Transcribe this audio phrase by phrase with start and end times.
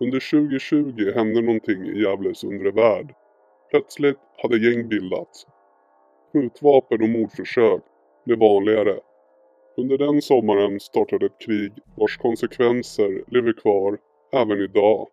[0.00, 3.14] Under 2020 hände någonting i Gävles undre värld.
[3.70, 5.46] Plötsligt hade gäng bildats.
[6.32, 7.82] Skjutvapen och mordförsök
[8.26, 8.98] blev vanligare.
[9.76, 13.98] Under den sommaren startade ett krig vars konsekvenser lever kvar
[14.32, 15.08] även idag.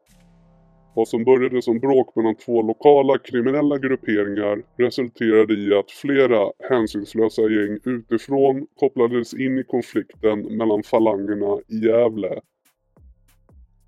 [0.96, 7.42] Vad som började som bråk mellan två lokala kriminella grupperingar resulterade i att flera hänsynslösa
[7.42, 12.42] gäng utifrån kopplades in i konflikten mellan falangerna i Gävle.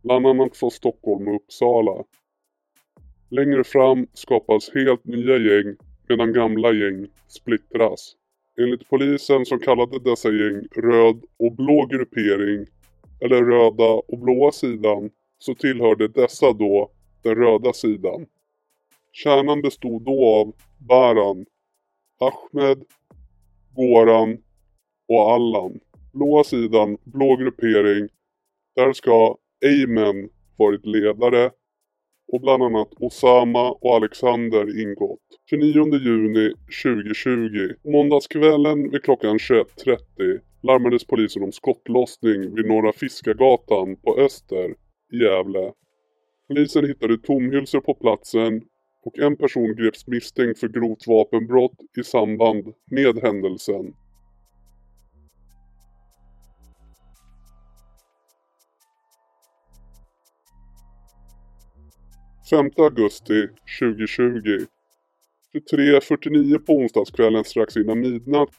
[0.04, 2.04] Bland annat från Stockholm och Uppsala.
[3.30, 5.76] Längre fram skapas helt nya gäng
[6.10, 8.16] medan gamla gäng splittras.
[8.60, 12.66] Enligt polisen som kallade dessa gäng röd och blå gruppering
[13.20, 16.92] eller röda och blåa sidan så tillhörde dessa då
[17.24, 18.26] den röda sidan.
[19.12, 21.46] Kärnan bestod då av Baran,
[22.20, 22.84] Ahmed,
[23.76, 24.38] Goran
[25.08, 25.80] och Allan.
[26.14, 28.10] Blåa sidan, blå gruppering.
[28.76, 31.52] Där ska Amen varit ledare
[32.32, 35.20] och bland annat Osama och Alexander ingått.
[35.50, 36.54] 29 juni
[36.84, 44.76] 2020, måndagskvällen vid klockan 21.30 larmades polisen om skottlossning vid Norra Fiskargatan på Öster
[45.14, 45.72] i Gävle.
[46.48, 48.62] Polisen hittade tomhylsor på platsen
[49.06, 53.94] och en person greps misstänkt för grovt vapenbrott i samband med händelsen.
[62.52, 63.48] 5 augusti
[63.80, 64.66] 2020.
[65.54, 68.50] 23.49 på onsdagskvällen strax innan midnatt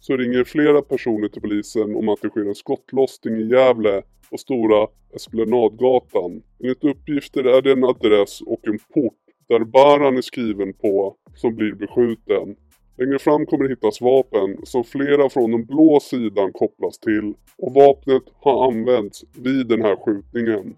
[0.00, 4.36] så ringer flera personer till polisen om att det sker en skottlossning i Gävle på
[4.36, 6.42] Stora Esplanadgatan.
[6.62, 11.54] Enligt uppgifter är det en adress och en port där Baran är skriven på som
[11.54, 12.56] blir beskjuten.
[12.98, 17.74] Längre fram kommer det hittas vapen som flera från den blå sidan kopplas till och
[17.74, 20.74] vapnet har använts vid den här skjutningen.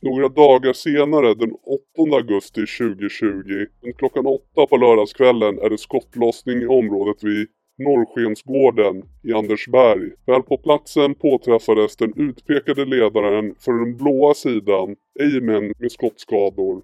[0.00, 6.66] Några dagar senare, den 8 augusti 2020, klockan 8 på lördagskvällen är det skottlossning i
[6.66, 7.48] området vid
[7.78, 10.10] Norrskensgården i Andersberg.
[10.26, 16.82] Väl på platsen påträffades den utpekade ledaren för den blåa sidan, Eymen, med skottskador.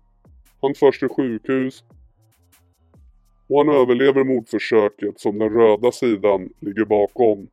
[0.61, 1.85] Han förs till sjukhus
[3.49, 7.49] och han överlever mordförsöket som den röda sidan ligger bakom.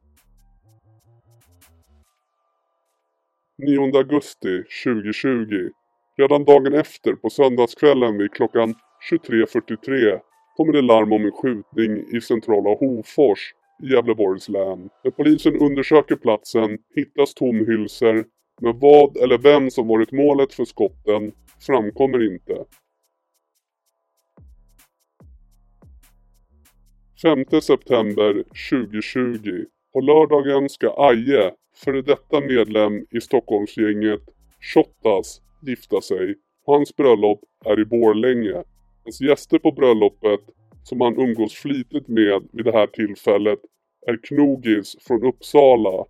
[3.61, 5.69] 9 augusti 2020.
[6.17, 8.75] Redan dagen efter på söndagskvällen vid klockan
[9.11, 10.19] 23.43
[10.57, 14.89] kommer det larm om en skjutning i centrala Hofors i Gävleborgs län.
[15.03, 18.25] När polisen undersöker platsen hittas tomhylsor
[18.61, 21.31] men vad eller vem som varit målet för skotten
[21.67, 22.65] framkommer inte.
[27.21, 29.65] 5 september 2020.
[29.93, 34.21] På lördagen ska Aje före detta medlem i Stockholmsgänget
[34.59, 38.63] Shottaz gifta sig och hans bröllop är i Borlänge.
[39.03, 40.39] Hans gäster på bröllopet,
[40.83, 43.59] som han umgås flitigt med vid det här tillfället,
[44.07, 46.05] är Knogis från Uppsala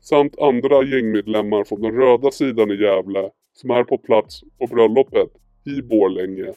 [0.00, 5.30] samt andra gängmedlemmar från den röda sidan i Gävle som är på plats på bröllopet
[5.66, 6.52] i Borlänge.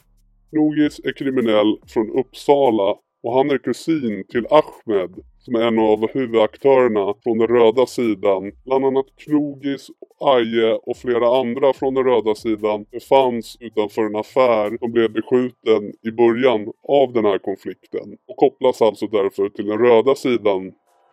[0.50, 6.08] Knogis är kriminell från Uppsala och han är kusin till Ahmed som är en av
[6.12, 8.52] huvudaktörerna från den röda sidan.
[8.64, 9.86] Bland annat Knogis,
[10.20, 15.92] Aje och flera andra från den röda sidan befanns utanför en affär som blev beskjuten
[16.02, 20.66] i början av den här konflikten och kopplas alltså därför till den röda sidan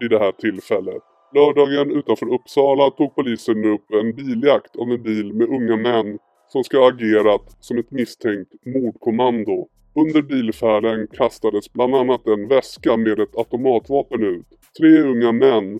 [0.03, 1.03] i det här tillfället.
[1.35, 6.17] Lördagen utanför Uppsala tog polisen upp en biljakt av en bil med unga män
[6.47, 9.67] som ska ha agerat som ett misstänkt mordkommando.
[9.95, 14.45] Under bilfärden kastades bland annat en väska med ett automatvapen ut.
[14.79, 15.79] Tre unga män,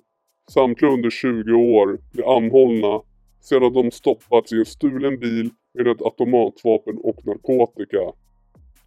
[0.52, 3.02] samtliga under 20 år, blev anhållna
[3.42, 8.12] sedan de stoppats i en stulen bil med ett automatvapen och narkotika.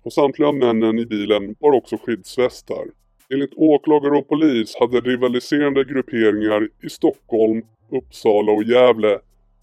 [0.02, 2.84] Och samtliga männen i bilen var också skyddsvästar.
[3.32, 9.18] Enligt åklagare och polis hade rivaliserande grupperingar i Stockholm, Uppsala och Gävle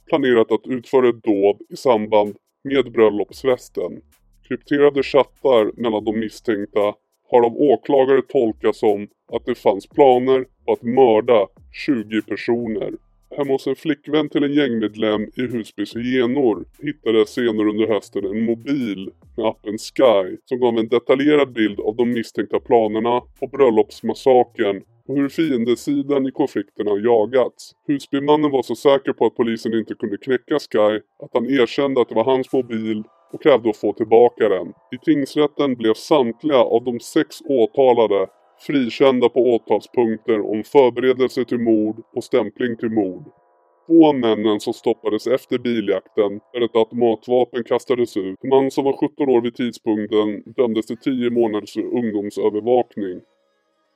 [0.10, 4.02] planerat att utföra ett dåd i samband med bröllopsfesten.
[4.52, 6.94] Krypterade chattar mellan de misstänkta
[7.32, 11.48] har av åklagare tolkats som att det fanns planer på att mörda
[11.86, 12.92] 20 personer.
[13.38, 18.46] Hemma hos en flickvän till en gängmedlem i Husbys hyenor hittades senare under hösten en
[18.46, 24.84] mobil med appen Sky som gav en detaljerad bild av de misstänkta planerna på bröllopsmassakern
[25.08, 27.72] och hur fiendesidan i konflikten har jagats.
[27.88, 32.10] Husbymannen var så säker på att polisen inte kunde knäcka Sky att han erkände att
[32.10, 33.04] det var hans mobil
[33.34, 34.68] och krävde att få tillbaka den.
[34.68, 38.28] I tingsrätten blev samtliga av de sex åtalade
[38.68, 43.24] frikända på åtalspunkter om förberedelse till mord och stämpling till mord.
[43.88, 48.36] Två av männen som stoppades efter biljakten där ett automatvapen kastades ut.
[48.44, 53.22] En man som var 17 år vid tidpunkten dömdes till 10 månaders ungdomsövervakning.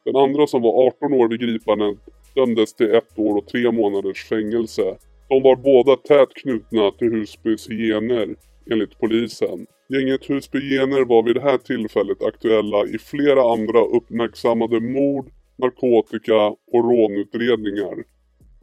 [0.05, 1.97] Den andra som var 18 år vid gripandet
[2.35, 4.97] dömdes till ett år och tre månaders fängelse.
[5.29, 8.35] De var båda tätt knutna till Husbys hyener
[8.71, 9.67] enligt polisen.
[9.89, 16.83] Gänget Husbygener var vid det här tillfället aktuella i flera andra uppmärksammade mord, narkotika och
[16.83, 18.03] rånutredningar.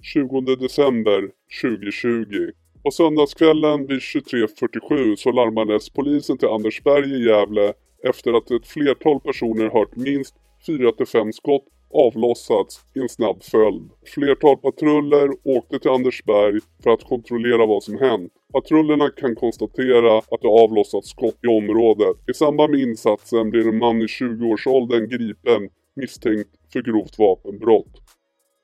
[0.02, 1.28] 20 december
[1.62, 2.50] 2020.
[2.82, 7.72] På söndagskvällen vid 23.47 så larmades polisen till Andersberg i Gävle
[8.04, 10.34] efter att ett flertal personer hört minst
[10.66, 13.90] 4-5 skott avlossats i en snabb följd.
[14.14, 18.32] Flertal patruller åkte till Andersberg för att kontrollera vad som hänt.
[18.52, 22.16] Patrullerna kan konstatera att det avlossats skott i området.
[22.30, 28.02] I samband med insatsen blir en man i 20-årsåldern gripen misstänkt för grovt vapenbrott.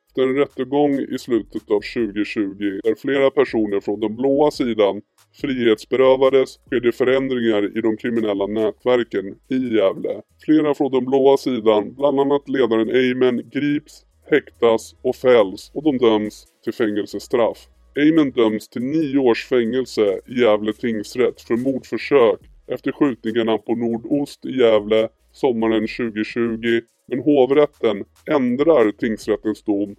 [0.08, 5.02] Efter en rättegång i slutet av 2020 där flera personer från den blåa sidan
[5.40, 10.22] frihetsberövades sker det förändringar i de kriminella nätverken i Gävle.
[10.44, 15.98] Flera från den blåa sidan, bland annat ledaren Eymen, grips, häktas och fälls och de
[15.98, 17.58] döms till fängelsestraff.
[17.98, 24.46] Eymen döms till 9 års fängelse i Gävle tingsrätt för mordförsök efter skjutningarna på Nordost
[24.46, 29.96] i Gävle sommaren 2020 men hovrätten ändrar tingsrättens dom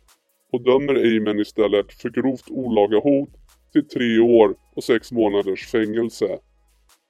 [0.52, 3.30] och dömer Eymen istället för grovt olaga hot
[3.74, 6.40] till tre år och 6 månaders fängelse.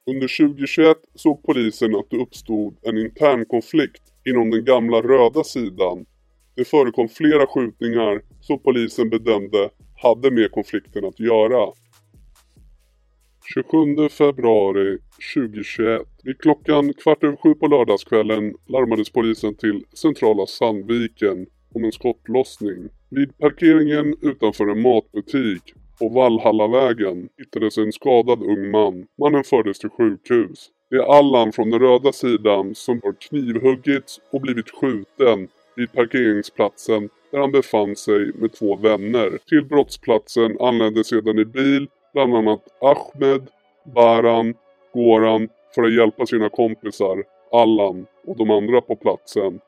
[0.06, 6.06] Under 2021 såg polisen att det uppstod en intern konflikt inom den gamla röda sidan.
[6.54, 9.70] Det förekom flera skjutningar som polisen bedömde
[10.02, 11.72] hade med konflikten att göra.
[13.54, 14.98] 27 februari
[15.34, 16.02] 2021.
[16.22, 22.88] Vid klockan kvart över sju på lördagskvällen larmades polisen till centrala Sandviken om en skottlossning.
[23.10, 29.06] Vid parkeringen utanför en matbutik på Valhallavägen hittades en skadad ung man.
[29.18, 30.68] Mannen fördes till sjukhus.
[30.90, 37.08] Det är Allan från den röda sidan som har knivhuggits och blivit skjuten vid parkeringsplatsen
[37.32, 39.38] där han befann sig med två vänner.
[39.48, 43.46] Till brottsplatsen anlände sedan i bil bland annat Ahmed,
[43.94, 44.54] Baran,
[44.94, 49.60] Goran för att hjälpa sina kompisar Allan och de andra på platsen.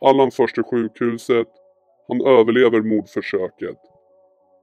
[0.00, 1.48] Allan förs till sjukhuset.
[2.08, 3.87] Han överlever mordförsöket.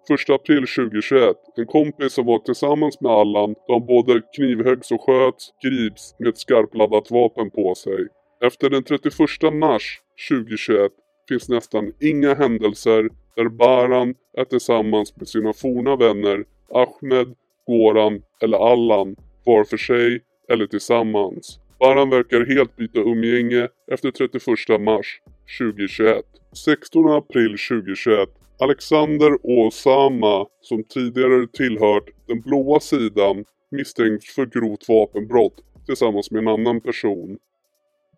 [0.10, 1.36] 1 april 2021.
[1.57, 6.28] En kompis som var tillsammans med Allan då han både knivhöggs och sköts grips med
[6.28, 8.07] ett skarpladdat vapen på sig.
[8.44, 10.92] Efter den 31 mars 2021
[11.30, 16.44] finns nästan inga händelser där Baran är tillsammans med sina forna vänner
[16.74, 17.36] Ahmed,
[17.68, 19.16] Goran eller Allan
[19.46, 21.60] var för sig eller tillsammans.
[21.80, 25.22] Baran verkar helt byta umgänge efter 31 mars
[25.60, 26.25] 2021.
[26.66, 28.30] 16 april 2021
[28.60, 35.54] Alexander och Osama, som tidigare tillhört den blåa sidan, misstänks för grovt vapenbrott
[35.86, 37.38] tillsammans med en annan person.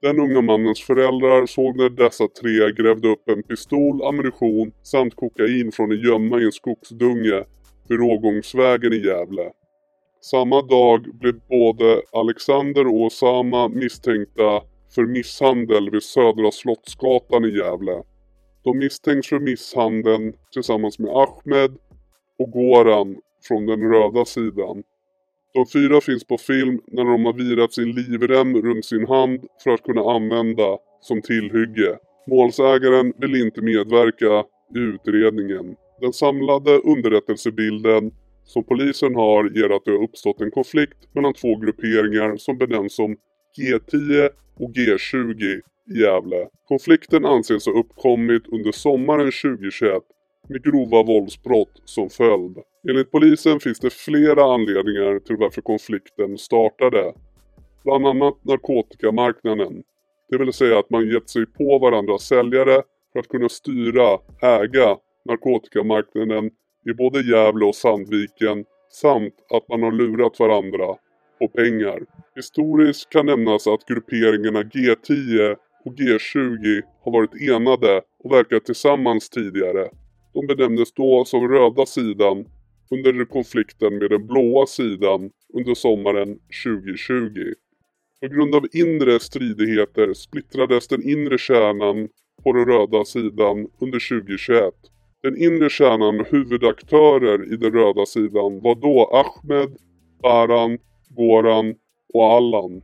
[0.02, 5.72] Den unga mannens föräldrar såg när dessa tre grävde upp en pistol, ammunition samt kokain
[5.72, 7.44] från en gömma i en skogsdunge
[7.88, 9.52] vid Rågångsvägen i Gävle.
[10.22, 14.62] Samma dag blev både Alexander och Osama misstänkta
[14.96, 18.04] för misshandel vid Södra Slottsgatan i Gävle.
[18.68, 21.78] De misstänks för misshandeln tillsammans med Ahmed
[22.40, 23.18] och Goran
[23.48, 24.84] från den röda sidan.
[25.54, 29.72] De fyra finns på film när de har virat sin livrem runt sin hand för
[29.72, 31.98] att kunna använda som tillhygge.
[32.28, 34.46] Målsägaren vill inte medverka
[34.76, 35.76] i utredningen.
[36.02, 38.12] Den samlade underrättelsebilden
[38.44, 42.96] som polisen har ger att det har uppstått en konflikt mellan två grupperingar som benämns
[42.96, 43.18] som
[43.58, 46.48] G10 och G20 Gävle.
[46.68, 50.04] Konflikten anses ha uppkommit under sommaren 2021
[50.50, 52.58] med grova våldsbrott som följd.
[52.90, 57.14] Enligt polisen finns det flera anledningar till varför konflikten startade.
[57.84, 59.84] Bland annat narkotikamarknaden.
[60.30, 62.82] Det vill säga att man gett sig på varandras säljare
[63.14, 66.52] för att kunna styra, äga narkotikamarknaden
[66.90, 70.96] i både Gävle och Sandviken samt att man har lurat varandra
[71.40, 72.00] på pengar.
[72.36, 75.56] Historiskt kan nämnas att grupperingarna G10
[75.88, 79.90] och G20 har varit enade och verkat tillsammans tidigare.
[80.34, 82.46] De benämndes då som röda sidan
[82.92, 87.54] under konflikten med den blåa sidan under sommaren 2020.
[88.22, 92.10] På grund av inre stridigheter splittrades den inre kärnan
[92.44, 94.74] på den röda sidan under 2021.
[95.24, 99.78] Den inre kärnan huvudaktörer i den röda sidan var då Ahmed,
[100.22, 100.78] Baran,
[101.10, 101.76] Goran
[102.14, 102.82] och Allan.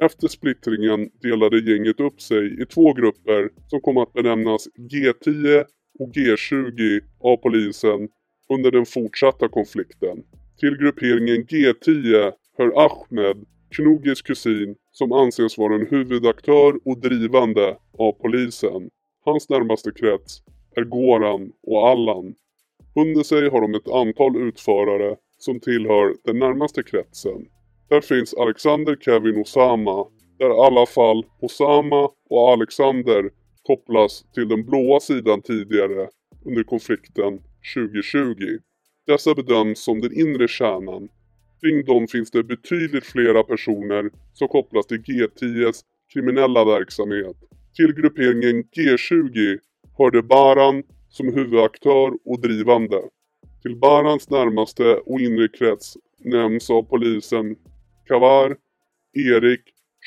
[0.00, 5.64] Efter splittringen delade gänget upp sig i två grupper som kom att benämnas G10
[5.98, 8.08] och G20 av polisen
[8.48, 10.22] under den fortsatta konflikten.
[10.60, 18.12] Till grupperingen G10 hör Ahmed, Knogis kusin, som anses vara en huvudaktör och drivande av
[18.12, 18.90] polisen.
[19.24, 20.42] Hans närmaste krets
[20.76, 22.34] är Goran och Allan.
[22.96, 27.46] Under sig har de ett antal utförare som tillhör den närmaste kretsen.
[27.88, 30.06] Där finns Alexander Kevin Osama,
[30.38, 33.30] där i alla fall Osama och Alexander
[33.62, 36.08] kopplas till den blåa sidan tidigare
[36.44, 37.40] under konflikten
[37.74, 38.58] 2020.
[39.06, 41.08] Dessa bedöms som den inre kärnan.
[41.60, 47.36] Kring dem finns det betydligt flera personer som kopplas till G10s kriminella verksamhet.
[47.76, 49.58] Till grupperingen G20
[49.98, 53.02] hörde Baran som huvudaktör och drivande.
[53.62, 57.56] Till Barans närmaste och inre krets nämns av polisen
[58.08, 58.56] Kavar,
[59.12, 59.60] Erik,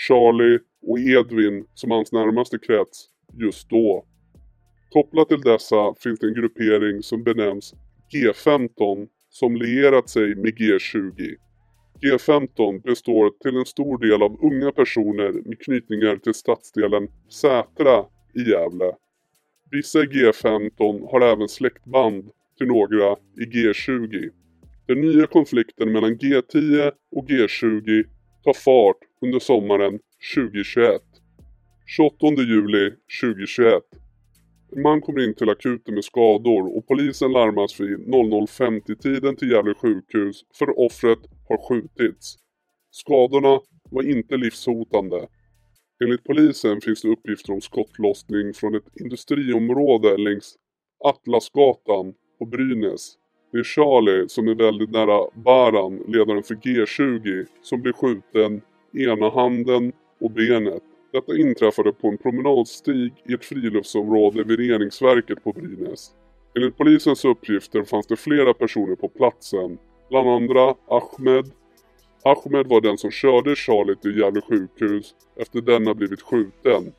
[0.07, 3.07] Charlie och Edvin som hans närmaste krets
[3.39, 4.05] just då.
[4.89, 7.73] Kopplat till dessa finns det en gruppering som benämns
[8.13, 11.35] G15 som lierat sig med G20.
[12.01, 17.07] G15 består till en stor del av unga personer med knytningar till stadsdelen
[17.41, 18.05] Sätra
[18.35, 18.91] i Gävle.
[19.71, 24.29] Vissa i G15 har även släktband till några i G20.
[24.87, 28.05] Den nya konflikten mellan G10 och G20
[28.43, 29.99] tar fart under sommaren
[30.35, 31.01] 2021.
[31.97, 33.83] 28 juli 2021.
[34.75, 39.73] En man kommer in till akuten med skador och polisen larmas vid 00.50-tiden till Gävle
[39.73, 41.19] sjukhus för offret
[41.49, 42.37] har skjutits.
[42.91, 43.59] Skadorna
[43.91, 45.27] var inte livshotande.
[46.03, 50.55] Enligt polisen finns det uppgifter om skottlossning från ett industriområde längs
[51.03, 53.17] Atlasgatan på Brynäs.
[53.51, 58.61] Det är Charlie som är väldigt nära Baran, ledaren för G20, som blir skjuten
[58.93, 60.83] i ena handen och benet.
[61.11, 66.11] Detta inträffade på en promenadstig i ett friluftsområde vid reningsverket på Brynäs.
[66.55, 69.77] Enligt polisens uppgifter fanns det flera personer på platsen,
[70.09, 71.51] bland andra Ahmed.
[72.23, 76.91] Ahmed var den som körde Charlie till Gävle sjukhus efter denna blivit skjuten.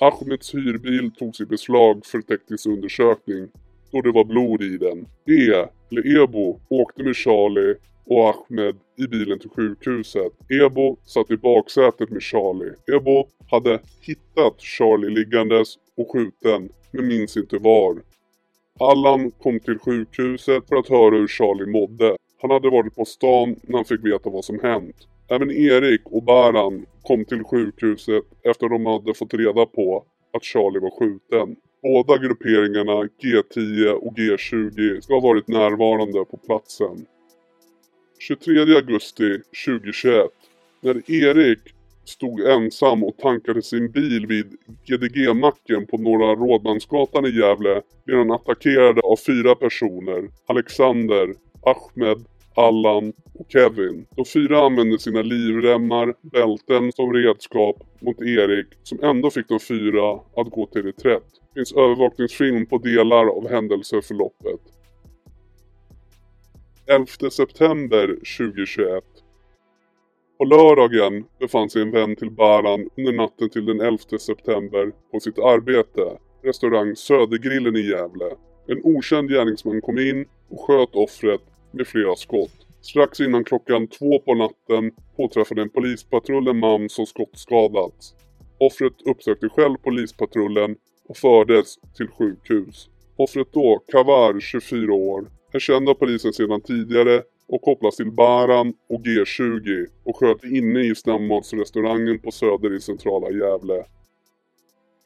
[0.00, 3.48] Ahmeds hyrbil togs i beslag för teknisk undersökning
[3.94, 5.06] då det var blod i den.
[5.28, 7.74] E, eller Ebo, åkte med Charlie
[8.06, 10.32] och Ahmed i bilen till sjukhuset.
[10.62, 12.74] Ebo satt i baksätet med Charlie.
[12.96, 17.96] Ebo hade hittat Charlie liggandes och skjuten, men minns inte var.
[18.80, 22.16] Allan kom till sjukhuset för att höra hur Charlie mådde.
[22.42, 24.96] Han hade varit på stan när han fick veta vad som hänt.
[25.28, 30.44] Även Erik och Baran kom till sjukhuset efter att de hade fått reda på att
[30.44, 31.56] Charlie var skjuten.
[31.84, 37.06] Båda grupperingarna G10 och G20 ska ha varit närvarande på platsen.
[38.18, 40.30] 23 augusti 2021
[40.80, 41.58] när Erik
[42.04, 48.30] stod ensam och tankade sin bil vid GDG-macken på Norra Rådmansgatan i Gävle blev han
[48.30, 50.28] attackerad av fyra personer.
[50.46, 52.24] Alexander, Ahmed,
[52.56, 54.06] Allan och Kevin.
[54.16, 60.12] De fyra använde sina livremmar, bälten som redskap mot Erik som ändå fick de fyra
[60.36, 61.26] att gå till reträtt.
[61.54, 64.60] Det finns övervakningsfilm på delar av händelseförloppet.
[66.86, 68.06] 11 september
[68.38, 69.04] 2021
[70.38, 75.20] på lördagen befann sig en vän till Baran under natten till den 11 september på
[75.20, 78.30] sitt arbete, restaurang Södergrillen i Gävle.
[78.66, 81.40] En okänd gärningsman kom in och sköt offret
[81.74, 82.66] med flera skott.
[82.80, 88.14] Strax innan klockan två på natten påträffade en polispatrull en man som skottskadats.
[88.58, 90.76] Offret uppsökte själv polispatrullen
[91.08, 92.88] och fördes till sjukhus.
[93.16, 98.74] Offret då, Kavar, 24 år, är känd av polisen sedan tidigare och kopplas till Baran
[98.88, 103.84] och G20 och sköt inne i snabbmatsrestaurangen på Söder i centrala Gävle.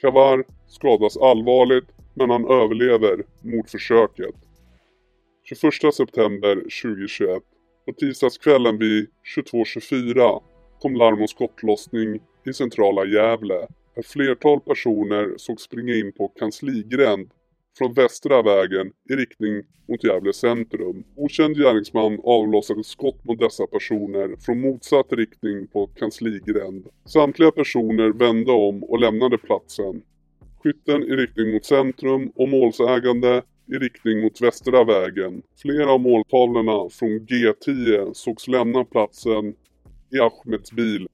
[0.01, 4.35] Kavar skadas allvarligt men han överlever mordförsöket.
[5.49, 7.43] 21 september 2021
[7.87, 10.43] på tisdagskvällen vid 22.24
[10.81, 13.67] kom larm om skottlossning i centrala Gävle.
[13.97, 17.31] Ett flertal personer såg springa in på kansligränd
[17.79, 21.05] från västra vägen i riktning mot Gävle centrum.
[21.17, 26.87] Okänd gärningsman avlossade skott mot dessa personer från motsatt riktning på kansligränd.
[27.05, 30.03] Samtliga personer vände om och lämnade platsen.
[30.63, 35.43] Skytten i riktning mot centrum och målsägande i riktning mot västra vägen.
[35.63, 39.55] Flera av måltavlorna från G10 sågs lämna platsen
[40.13, 41.07] i Ahmeds bil.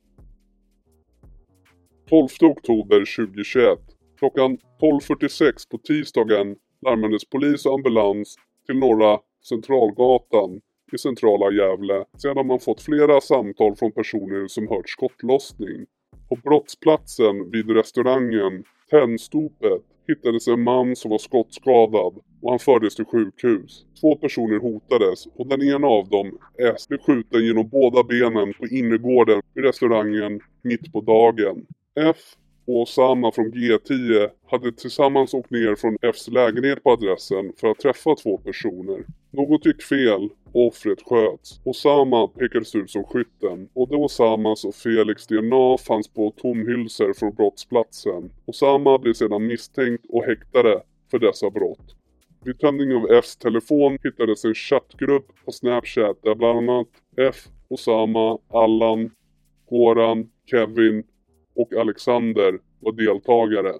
[2.09, 3.79] 12 oktober 2021
[4.19, 6.57] Klockan 12.46 på tisdagen
[6.87, 9.19] larmades polis och ambulans till Norra
[9.49, 10.61] Centralgatan
[10.93, 15.87] i centrala Gävle sedan man fått flera samtal från personer som hört skottlossning.
[16.29, 23.05] På brottsplatsen vid restaurangen Tennstopet hittades en man som var skottskadad och han fördes till
[23.05, 23.87] sjukhus.
[24.01, 26.39] Två personer hotades och den ena av dem,
[26.77, 31.67] S, blev skjuten genom båda benen på innergården vid restaurangen mitt på dagen.
[32.01, 32.17] F
[32.67, 37.79] och Osama från G10 hade tillsammans åkt ner från Fs lägenhet på adressen för att
[37.79, 39.05] träffa två personer.
[39.31, 41.61] Något gick fel och offret sköts.
[41.65, 43.69] Osama pekades ut som skytten.
[43.75, 48.31] Både Osamas och Felix DNA fanns på tomhylsor från brottsplatsen.
[48.47, 51.97] Osama blev sedan misstänkt och häktade för dessa brott.
[52.45, 57.37] Vid tömning av Fs telefon hittades en chattgrupp på Snapchat där bland annat F,
[57.69, 59.11] Osama, Allan,
[59.71, 61.05] Goran, Kevin
[61.55, 63.73] och Alexander var deltagare.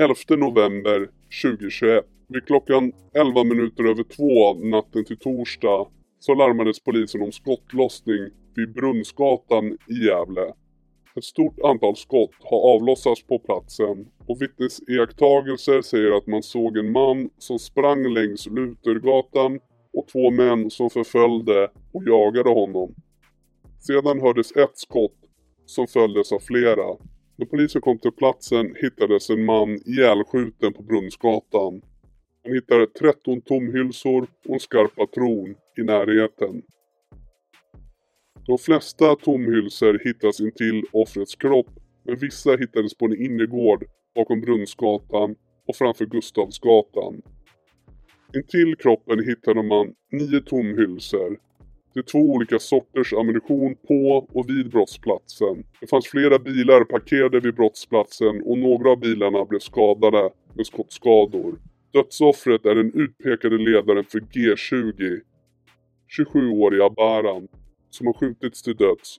[0.00, 1.10] 11 november
[1.42, 5.86] 2021 vid klockan 11 minuter över två natten till torsdag
[6.18, 10.52] så larmades polisen om skottlossning vid Brunnsgatan i Gävle.
[11.16, 16.92] Ett stort antal skott har avlossats på platsen och vittnesiakttagelser säger att man såg en
[16.92, 19.60] man som sprang längs Lutergatan
[19.92, 22.94] och två män som förföljde och jagade honom.
[23.80, 25.23] Sedan hördes ett skott
[25.66, 26.96] som följdes av flera.
[27.36, 31.82] När polisen kom till platsen hittades en man ihjälskjuten på Brunnsgatan.
[32.44, 36.62] Man hittade 13 tomhylsor och en skarp patron i närheten.
[38.46, 41.70] De flesta tomhylsor hittas intill offrets kropp
[42.04, 47.22] men vissa hittades på en innergård bakom Brunnsgatan och framför Gustavsgatan.
[48.34, 51.38] Intill kroppen hittade man nio tomhylsor
[51.94, 55.64] det är två olika sorters ammunition på och vid brottsplatsen.
[55.80, 61.58] Det fanns flera bilar parkerade vid brottsplatsen och några av bilarna blev skadade med skottskador.
[61.92, 65.20] Dödsoffret är den utpekade ledaren för G20,
[66.18, 67.48] 27-åriga Baran,
[67.90, 69.16] som har skjutits till döds.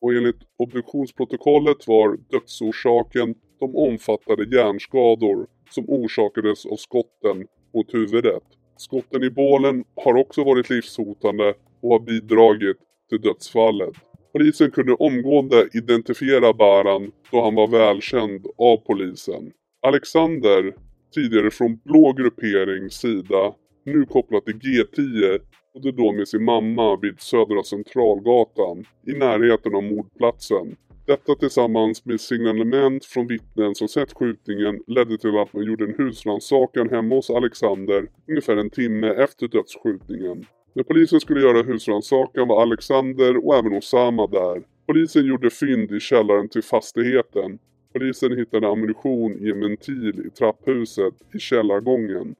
[0.00, 8.42] Och enligt obduktionsprotokollet var dödsorsaken de omfattade hjärnskador som orsakades av skotten mot huvudet.
[8.76, 12.76] Skotten i bålen har också varit livshotande och har bidragit
[13.08, 13.94] till dödsfallet.
[14.32, 19.52] Polisen kunde omgående identifiera Baran då han var välkänd av polisen.
[19.82, 20.74] Alexander,
[21.14, 25.40] tidigare från blå grupperings sida, nu kopplat till G10,
[25.74, 30.76] bodde då med sin mamma vid Södra Centralgatan i närheten av mordplatsen.
[31.06, 35.94] Detta tillsammans med signalement från vittnen som sett skjutningen ledde till att man gjorde en
[35.98, 40.46] husrannsakan hemma hos Alexander ungefär en timme efter dödsskjutningen.
[40.74, 44.62] När polisen skulle göra husrannsakan var Alexander och även Osama där.
[44.86, 47.58] Polisen gjorde fynd i källaren till fastigheten.
[47.92, 52.34] Polisen hittade ammunition i en ventil i trapphuset i källargången.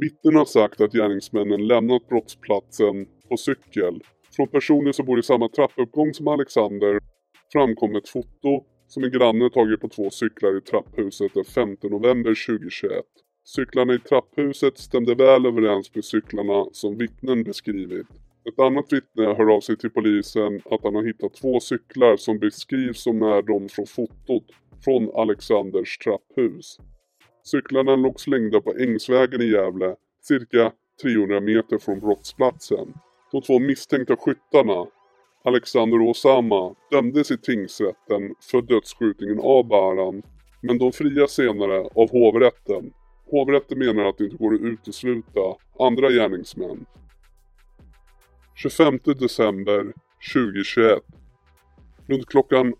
[0.00, 4.00] Vittnen har sagt att gärningsmännen lämnat brottsplatsen på cykel.
[4.36, 7.00] Från personer som bor i samma trappuppgång som Alexander
[7.52, 12.46] framkom ett foto som en granne tagit på två cyklar i trapphuset den 5 november
[12.46, 13.04] 2021.
[13.48, 18.06] Cyklarna i trapphuset stämde väl överens med cyklarna som vittnen beskrivit.
[18.48, 22.38] Ett annat vittne hör av sig till polisen att han har hittat två cyklar som
[22.38, 24.44] beskrivs som är de från fotot
[24.84, 26.78] från Alexanders trapphus.
[27.44, 32.94] Cyklarna låg slängda på Ängsvägen i Gävle, cirka 300 meter från brottsplatsen.
[33.32, 34.86] De två misstänkta skyttarna,
[35.44, 40.22] Alexander och Osama, dömdes i tingsrätten för dödsskjutningen av Baran,
[40.62, 42.92] men de frias senare av hovrätten
[43.30, 45.40] Hovrätten menar att det inte går att utesluta
[45.78, 46.86] andra gärningsmän.
[48.54, 49.92] 25 december
[50.34, 51.02] 2021.
[52.06, 52.74] Runt klockan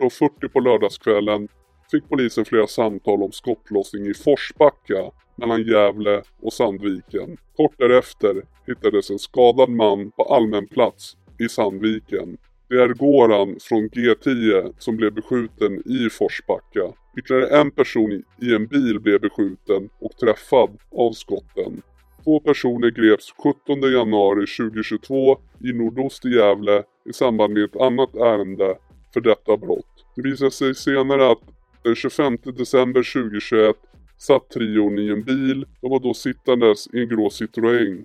[0.00, 1.48] 18.40 på lördagskvällen
[1.90, 7.36] fick polisen flera samtal om skottlossning i Forsbacka mellan Gävle och Sandviken.
[7.56, 12.36] Kort därefter hittades en skadad man på allmän plats i Sandviken.
[12.68, 16.92] Det är Goran från G10 som blev beskjuten i Forsbacka.
[17.18, 21.82] Ytterligare en person i en bil blev beskjuten och träffad av skotten.
[22.24, 23.34] Två personer greps
[23.66, 28.78] 17 januari 2022 i nordost i Gävle i samband med ett annat ärende
[29.14, 30.04] för detta brott.
[30.16, 31.42] Det visade sig senare att
[31.82, 33.76] den 25 december 2021
[34.18, 35.66] satt trion i en bil.
[35.80, 38.04] De var då sittandes i en grå Citroën.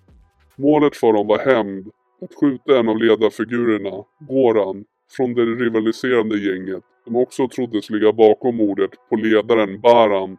[0.56, 1.88] Målet för dem var hämnd
[2.22, 4.86] att skjuta en av ledarfigurerna, Goran,
[5.18, 10.38] från det rivaliserande gänget som också troddes ligga bakom mordet på ledaren Baran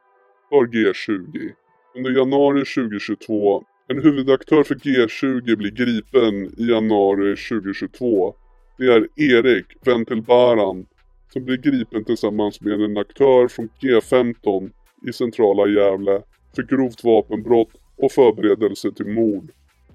[0.49, 1.51] för G20.
[1.97, 8.35] Under januari 2022, en huvudaktör för G20 blir gripen i januari 2022.
[8.79, 10.87] Det är Erik Ventil Baran
[11.33, 14.71] som blir gripen tillsammans med en aktör från G15
[15.09, 16.23] i centrala Gävle
[16.55, 19.53] för grovt vapenbrott och förberedelse till mord.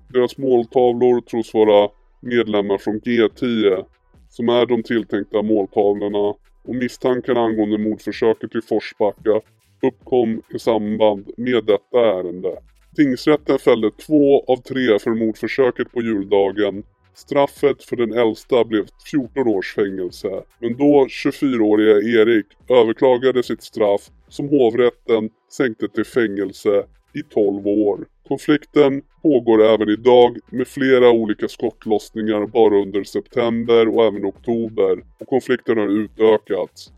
[0.10, 1.90] Deras måltavlor tros vara
[2.22, 3.86] medlemmar från G10
[4.30, 6.34] som är de tilltänkta måltavlorna
[6.68, 9.42] och misstankarna angående mordförsöket i Forsbacka
[9.82, 12.58] uppkom i samband med detta ärende.
[12.96, 16.84] Tingsrätten fällde två av tre för mordförsöket på juldagen.
[17.14, 20.44] Straffet för den äldsta blev 14 års fängelse.
[20.60, 28.06] Men då 24-årige Erik överklagade sitt straff som hovrätten sänkte till fängelse i 12 år.
[28.28, 35.04] Konflikten pågår även idag med flera olika skottlossningar bara under september och även oktober.
[35.20, 36.92] Och konflikten har utökats.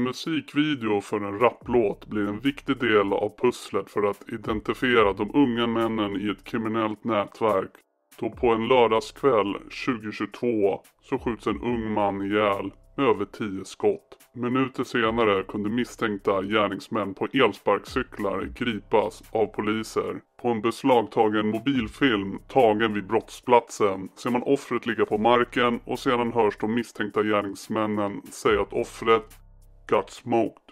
[0.00, 5.30] En musikvideo för en rapplåt blir en viktig del av pusslet för att identifiera de
[5.34, 7.70] unga männen i ett kriminellt nätverk.
[8.20, 9.54] Då på en lördagskväll
[9.86, 14.18] 2022 så skjuts en ung man ihjäl med över 10 skott.
[14.34, 20.20] Minuter senare kunde misstänkta gärningsmän på elsparkcyklar gripas av poliser.
[20.42, 26.32] På en beslagtagen mobilfilm tagen vid brottsplatsen ser man offret ligga på marken och sedan
[26.32, 29.39] hörs de misstänkta gärningsmännen säga att offret
[29.90, 30.70] got smoked.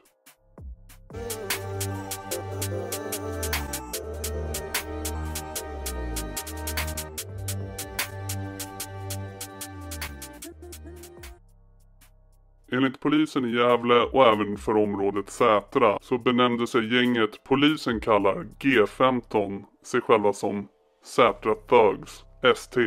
[12.72, 18.46] Enligt polisen i Gävle och även för området Sätra så benämnde sig gänget polisen kallar
[18.60, 20.68] G15 sig själva som
[21.04, 22.80] Sätra Thugs, ST.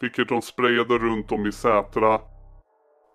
[0.00, 2.20] Vilket de sprayade runt om i Sätra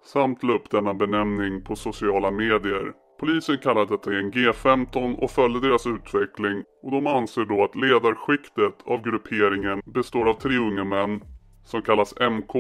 [0.07, 2.93] samt la upp denna benämning på sociala medier.
[3.19, 8.75] Polisen kallar detta en G15 och följde deras utveckling och de anser då att ledarskiktet
[8.85, 11.21] av grupperingen består av tre unga män
[11.65, 12.55] som kallas MK,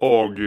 [0.00, 0.38] AG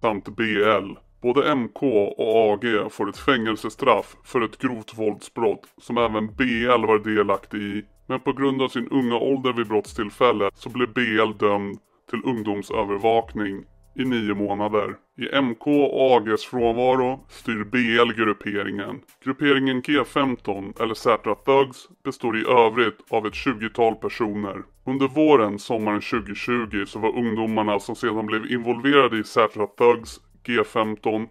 [0.00, 0.92] samt BL.
[1.22, 1.82] Både MK
[2.16, 7.84] och AG får ett fängelsestraff för ett grovt våldsbrott som även BL var delaktig i.
[8.06, 11.78] Men på grund av sin unga ålder vid brottstillfället så blev BL dömd
[12.10, 13.64] till ungdomsövervakning
[13.98, 14.96] i nio månader.
[15.16, 19.00] I MK och AGs frånvaro styr BL grupperingen.
[19.24, 24.62] Grupperingen G15 eller Sätra Thugs består i övrigt av ett 20-tal personer.
[24.86, 31.28] Under våren, sommaren 2020 så var ungdomarna som sedan blev involverade i Sätra Thugs G15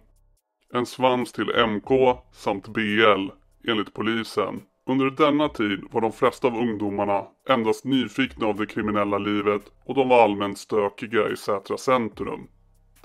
[0.74, 3.28] en svans till MK samt BL
[3.68, 4.60] enligt polisen.
[4.86, 9.94] Under denna tid var de flesta av ungdomarna endast nyfikna av det kriminella livet och
[9.94, 12.48] de var allmänt stökiga i Sätra centrum.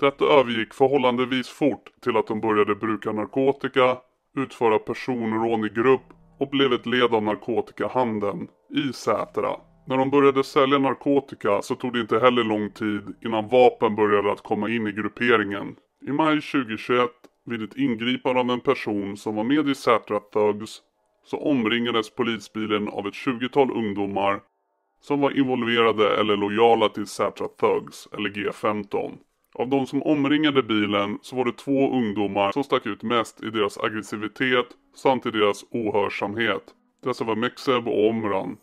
[0.00, 3.96] Detta övergick förhållandevis fort till att de började bruka narkotika,
[4.36, 6.04] utföra personrån i grupp
[6.38, 9.50] och blev ett led av narkotikahandeln i Sätra.
[9.86, 14.32] När de började sälja narkotika så tog det inte heller lång tid innan vapen började
[14.32, 15.76] att komma in i grupperingen.
[16.06, 17.10] I maj 2021
[17.46, 20.82] vid ett ingripande av en person som var med i Sätra Thugs
[21.24, 24.40] så omringades polisbilen av ett 20-tal ungdomar
[25.00, 29.12] som var involverade eller lojala till Sätra Thugs eller G15.
[29.58, 33.50] Av de som omringade bilen så var det två ungdomar som stack ut mest i
[33.50, 36.62] deras aggressivitet samt i deras ohörsamhet.
[37.04, 38.56] Dessa var Mexeb och Omran.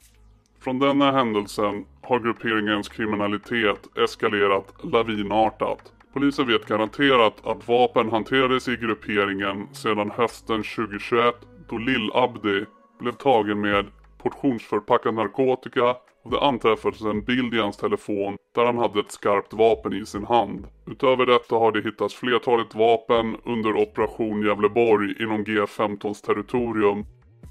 [0.59, 5.93] Från denna händelsen har grupperingens kriminalitet eskalerat lavinartat.
[6.13, 11.35] Polisen vet garanterat att vapen hanterades i grupperingen sedan hösten 2021
[11.69, 12.65] då Lill-Abdi
[12.99, 13.85] blev tagen med
[14.23, 19.53] portionsförpackad narkotika och det anträffades en bild i hans telefon där han hade ett skarpt
[19.53, 20.67] vapen i sin hand.
[20.87, 27.05] Utöver detta har det hittats flertalet vapen under operation Gävleborg inom G15s territorium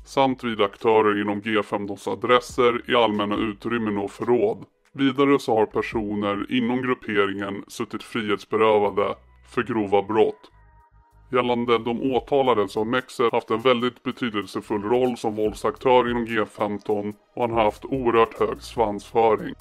[0.06, 4.64] samt vid aktörer inom G15s adresser i allmänna utrymmen och förråd.
[4.92, 9.14] Vidare så har personer inom grupperingen suttit frihetsberövade
[9.48, 10.50] för grova brott.
[11.32, 17.14] Gällande de åtalade så har Mexer haft en väldigt betydelsefull roll som våldsaktör inom G15
[17.34, 19.54] och han har haft oerhört hög svansföring.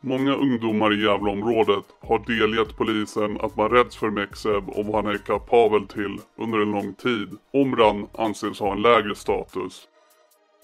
[0.00, 5.14] Många ungdomar i Gävleområdet har delgett polisen att man rädds för Mexeb och vad han
[5.14, 7.28] är kapabel till under en lång tid.
[7.52, 9.88] Omran anses ha en lägre status.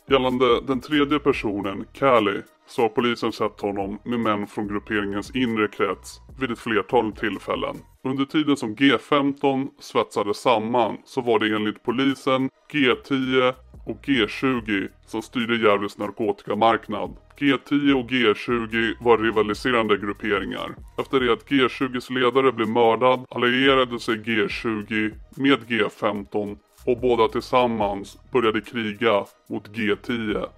[0.09, 5.69] Gällande den tredje personen, Kali, så har polisen sett honom med män från grupperingens inre
[5.69, 7.77] krets vid ett flertal tillfällen.
[8.05, 13.55] Under tiden som G15 svetsade samman så var det enligt polisen G10
[13.87, 17.17] och G20 som styrde Gävles narkotikamarknad.
[17.39, 20.75] G10 och G20 var rivaliserande grupperingar.
[20.99, 26.57] Efter det att G20s ledare blev mördad allierade sig G20 med G15
[26.87, 30.49] och båda tillsammans började kriga mot G10.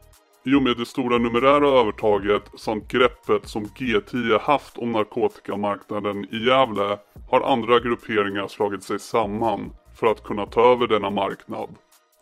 [0.47, 6.47] I och med det stora numerära övertaget samt greppet som G10 haft om narkotikamarknaden i
[6.47, 6.99] Gävle
[7.31, 11.69] har andra grupperingar slagit sig samman för att kunna ta över denna marknad.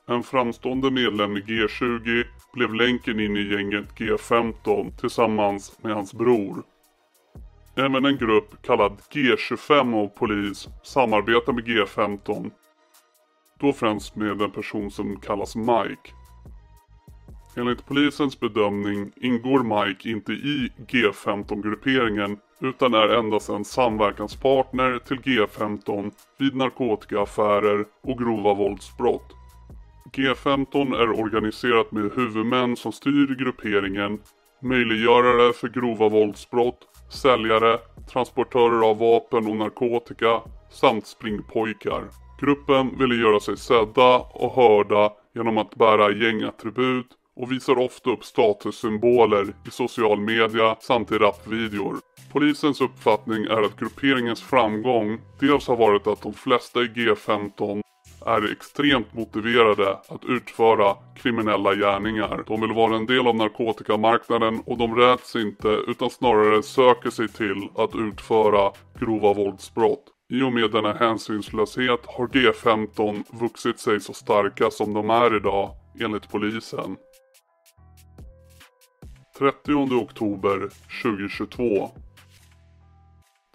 [0.08, 6.62] En framstående medlem i G20 blev länken in i gänget G15 tillsammans med hans bror.
[7.76, 12.50] Även en grupp kallad G25 av polis samarbetar med G15.
[13.60, 16.21] Då främst med en person som kallas Mike.
[17.56, 26.12] Enligt polisens bedömning ingår Mike inte i G15-grupperingen utan är endast en samverkanspartner till G15
[26.38, 29.32] vid narkotikaaffärer och grova våldsbrott.
[30.12, 34.18] G15 är organiserat med huvudmän som styr grupperingen,
[34.62, 36.78] möjliggörare för grova våldsbrott,
[37.22, 37.78] säljare,
[38.12, 42.04] transportörer av vapen och narkotika samt springpojkar.
[42.40, 48.24] Gruppen ville göra sig sedda och hörda genom att bära gängattribut och visar ofta upp
[48.24, 51.96] statussymboler i social media samt i rapvideor.
[52.32, 57.82] Polisens uppfattning är att grupperingens framgång dels har varit att de flesta i G15
[58.26, 62.44] är extremt motiverade att utföra kriminella gärningar.
[62.46, 67.28] De vill vara en del av narkotikamarknaden och de räds inte utan snarare söker sig
[67.28, 70.04] till att utföra grova våldsbrott.
[70.32, 75.70] I och med denna hänsynslöshet har G15 vuxit sig så starka som de är idag
[76.00, 76.96] enligt polisen.
[79.38, 80.68] 30 oktober
[81.02, 81.90] 2022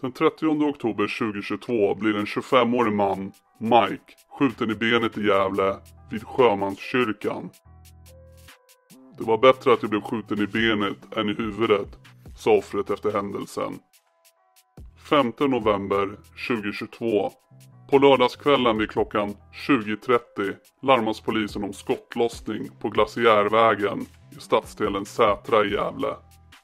[0.02, 5.76] Den 30 oktober 2022 blir en 25-årig man, Mike, skjuten i benet i Gävle
[6.12, 7.50] vid Sjömanskyrkan.
[9.18, 11.88] Det var bättre att jag blev skjuten i benet än i huvudet,
[12.38, 13.80] sa offret efter händelsen.
[15.10, 17.32] 5 november 2022.
[17.90, 19.36] På lördagskvällen vid klockan
[19.68, 24.06] 20.30 larmas polisen om skottlossning på Glaciärvägen
[24.38, 26.16] i stadsdelen Sätra i Gävle.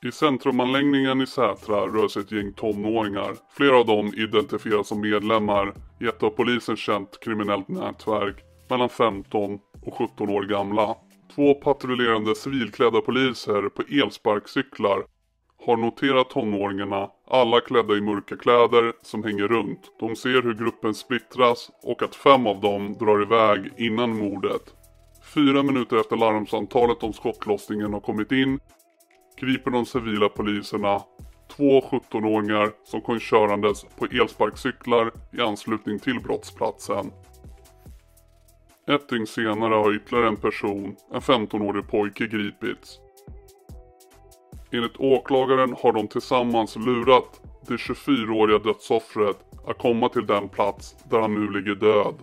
[0.05, 3.35] I centrumanläggningen i Sätra rör sig ett gäng tonåringar.
[3.57, 8.35] Flera av dem identifieras som medlemmar i ett av polisen känt kriminellt nätverk
[8.69, 10.95] mellan 15 och 17 år gamla.
[11.35, 15.03] Två patrullerande civilklädda poliser på elsparkcyklar
[15.65, 19.91] har noterat tonåringarna, alla klädda i mörka kläder, som hänger runt.
[19.99, 24.61] De ser hur gruppen splittras och att fem av dem drar iväg innan mordet.
[25.33, 28.59] Fyra minuter efter larmsamtalet om skottlossningen har kommit in
[29.39, 31.01] griper de civila poliserna
[31.55, 37.11] två 17-åringar som kom körandes på elsparkcyklar i anslutning till brottsplatsen.
[38.87, 42.99] Ett dygn senare har ytterligare en person, en 15-årig pojke, gripits.
[44.73, 51.19] Enligt åklagaren har de tillsammans lurat det 24-åriga dödsoffret att komma till den plats där
[51.19, 52.15] han nu ligger död.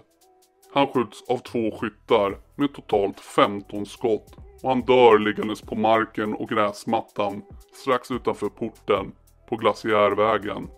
[0.75, 6.35] Han skjuts av två skyttar med totalt 15 skott och han dör liggandes på marken
[6.35, 9.13] och gräsmattan strax utanför porten
[9.49, 10.69] på Glaciärvägen.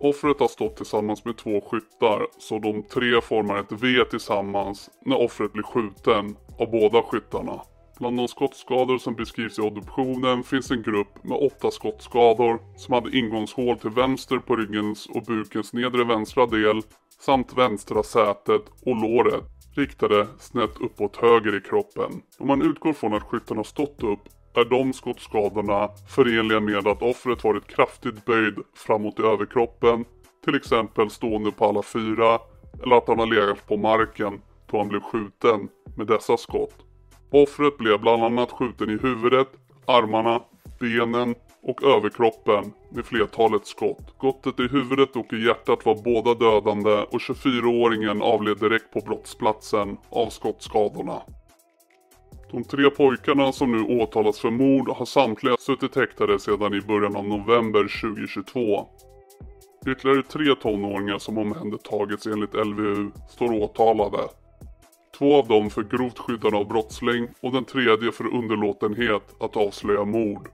[0.00, 5.22] Offret har stått tillsammans med två skyttar så de tre formar ett V tillsammans när
[5.22, 7.60] offret blir skjuten av båda skyttarna.
[7.98, 13.18] Bland de skottskador som beskrivs i obduktionen finns en grupp med åtta skottskador som hade
[13.18, 16.82] ingångshål till vänster på ryggens och bukens nedre vänstra del
[17.20, 19.44] samt vänstra sätet och låret
[19.76, 22.22] riktade snett uppåt höger i kroppen.
[22.38, 24.20] Om man utgår från att skytten har stått upp
[24.54, 30.04] är de skottskadorna förenliga med att offret varit kraftigt böjd framåt i överkroppen,
[30.44, 32.38] till exempel stående på alla fyra,
[32.82, 36.85] eller att han har legat på marken då han blev skjuten med dessa skott.
[37.30, 39.48] Offret blev bland annat skjuten i huvudet,
[39.86, 40.42] armarna,
[40.80, 44.14] benen och överkroppen med flertalet skott.
[44.16, 49.96] Skottet i huvudet och i hjärtat var båda dödande och 24-åringen avled direkt på brottsplatsen
[50.10, 51.22] av skottskadorna.
[52.50, 57.16] De tre pojkarna som nu åtalas för mord har samtliga suttit häktade sedan i början
[57.16, 58.88] av november 2022.
[59.86, 64.18] Ytterligare tre tonåringar som omhändertagits enligt LVU står åtalade.
[65.18, 70.04] Två av dem för grovt skyddande av brottsling och den tredje för underlåtenhet att avslöja
[70.04, 70.48] mord.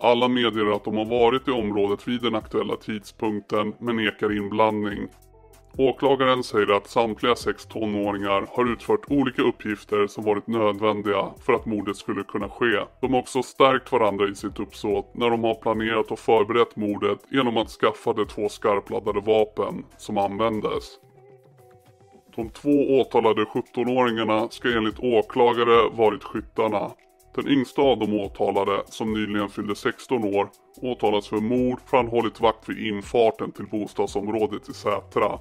[0.00, 5.08] Alla medger att de har varit i området vid den aktuella tidpunkten men nekar inblandning.
[5.76, 11.66] Åklagaren säger att samtliga sex tonåringar har utfört olika uppgifter som varit nödvändiga för att
[11.66, 12.80] mordet skulle kunna ske.
[13.00, 17.18] De har också stärkt varandra i sitt uppsåt när de har planerat och förberett mordet
[17.30, 20.98] genom att skaffa de två skarpladdade vapen som användes.
[22.36, 26.90] De två åtalade 17-åringarna ska enligt åklagare varit skyttarna.
[27.34, 30.48] Den yngsta av de åtalade, som nyligen fyllde 16 år,
[30.82, 35.38] åtalas för mord för han hållit vakt vid infarten till bostadsområdet i Sätra.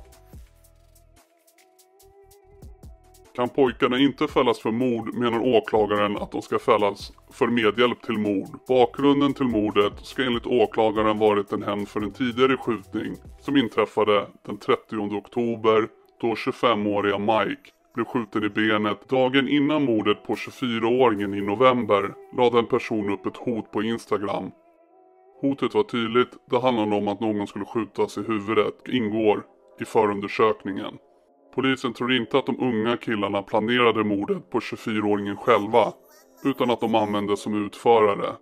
[3.36, 8.18] Kan pojkarna inte fällas för mord menar åklagaren att de ska fällas för medhjälp till
[8.18, 8.60] mord.
[8.68, 14.28] Bakgrunden till mordet ska enligt åklagaren varit en hämnd för en tidigare skjutning som inträffade
[14.46, 15.88] den 30 oktober
[16.22, 19.10] då 25-åriga Mike blev skjuten i benet.
[19.10, 24.52] Dagen innan mordet på 24-åringen i november lade en person upp ett hot på Instagram.
[25.42, 29.44] Hotet var tydligt, det handlade om att någon skulle skjutas i huvudet, ingår
[29.80, 30.98] i förundersökningen.
[31.56, 35.94] Polisen tror inte att de unga killarna planerade mordet på 24-åringen själva,
[36.44, 38.36] utan att de användes som utförare.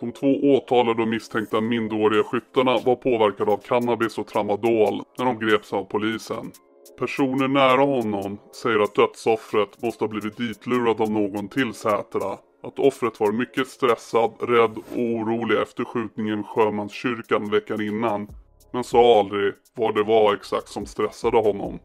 [0.00, 5.38] De två åtalade och misstänkta minderåriga skyttarna var påverkade av cannabis och tramadol när de
[5.38, 6.52] greps av polisen.
[6.98, 12.38] Personer nära honom säger att dödsoffret måste ha blivit ditlurad av någon till Sätra.
[12.62, 18.28] Att offret var mycket stressad, rädd och orolig efter skjutningen vid Sjömanskyrkan veckan innan.
[18.72, 21.78] Men sa aldrig vad det var exakt som stressade honom.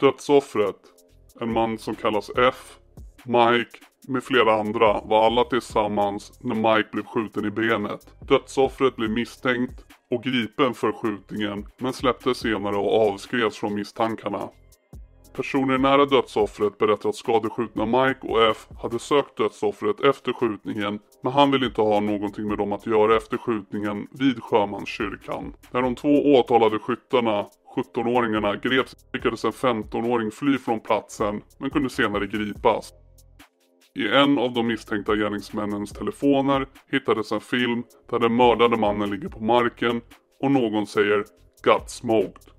[0.00, 0.80] Dödsoffret,
[1.40, 2.78] en man som kallas F,
[3.24, 3.78] Mike
[4.08, 8.14] med flera andra var alla tillsammans när Mike blev skjuten i benet.
[8.28, 14.48] Dödsoffret blev misstänkt och gripen för skjutningen men släpptes senare och avskrevs från misstankarna.
[15.32, 21.32] Personer nära dödsoffret berättar att skadeskjutna Mike och F hade sökt dödsoffret efter skjutningen men
[21.32, 25.54] han vill inte ha någonting med dem att göra efter skjutningen vid Sjömanskyrkan.
[25.70, 31.90] När de två åtalade skyttarna 17-åringarna greps lyckades en 15-åring fly från platsen men kunde
[31.90, 32.92] senare gripas.
[33.98, 39.28] I en av de misstänkta gärningsmännens telefoner hittades en film där den mördade mannen ligger
[39.28, 40.00] på marken
[40.42, 41.24] och någon säger
[41.64, 42.52] “Got smoked”.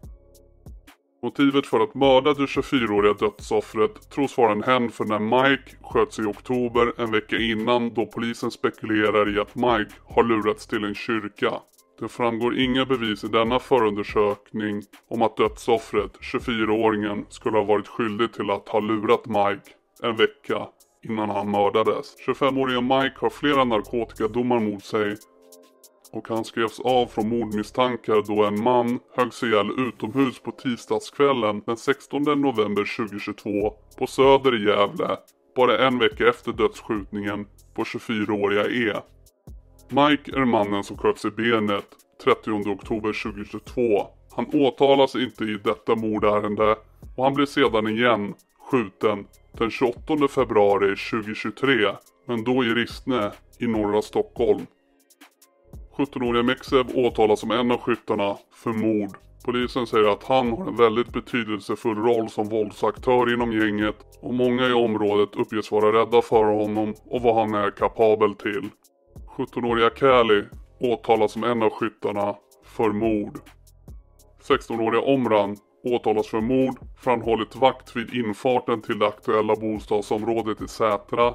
[1.23, 6.19] Motivet för att mörda det 24-åriga dödsoffret tros vara en hämnd för när Mike sköts
[6.19, 10.95] i oktober en vecka innan då polisen spekulerar i att Mike har lurats till en
[10.95, 11.53] kyrka.
[11.99, 18.33] Det framgår inga bevis i denna förundersökning om att dödsoffret, 24-åringen, skulle ha varit skyldig
[18.33, 19.71] till att ha lurat Mike
[20.03, 20.67] en vecka
[21.03, 22.15] innan han mördades.
[22.27, 25.15] 25-åriga Mike har flera narkotikadomar mot sig
[26.11, 31.77] och han skrevs av från mordmisstankar då en man höggs ihjäl utomhus på tisdagskvällen den
[31.77, 35.17] 16 november 2022 på Söder i Gävle,
[35.55, 39.01] bara en vecka efter dödsskjutningen på 24-åriga E.
[39.89, 41.85] Mike är mannen som sköts i benet
[42.23, 44.07] 30 oktober 2022.
[44.35, 46.75] Han åtalas inte i detta mordärende
[47.15, 48.33] och han blir sedan igen
[48.71, 51.95] skjuten den 28 februari 2023,
[52.27, 54.65] men då i Rissne i norra Stockholm.
[55.97, 59.17] 17-åriga Meksev åtalas som en av skyttarna för mord.
[59.45, 64.67] Polisen säger att han har en väldigt betydelsefull roll som våldsaktör inom gänget och många
[64.67, 68.69] i området uppges vara rädda för honom och vad han är kapabel till.
[69.37, 70.43] 17-åriga Kali
[70.79, 73.39] åtalas som en av skyttarna för mord.
[74.47, 80.61] 16-åriga Omran åtalas för mord för han hållit vakt vid infarten till det aktuella bostadsområdet
[80.61, 81.33] i Sätra.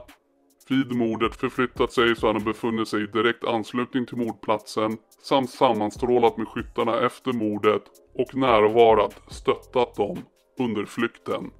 [0.68, 6.36] Vid mordet förflyttat sig så han befunnit sig i direkt anslutning till mordplatsen samt sammanstrålat
[6.36, 7.82] med skyttarna efter mordet
[8.14, 10.18] och närvarat, stöttat dem
[10.58, 11.50] under flykten.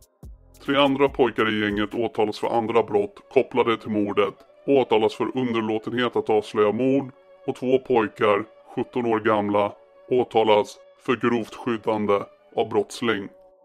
[0.65, 4.35] Tre andra pojkar i gänget åtalas för andra brott kopplade till mordet
[4.67, 7.13] åtalas för underlåtenhet att avslöja mord
[7.47, 8.45] och två pojkar,
[8.75, 9.73] 17 år gamla,
[10.11, 12.21] åtalas för grovt skyddande
[12.57, 13.29] av brottsling.